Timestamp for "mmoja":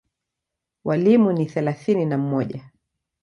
2.17-2.69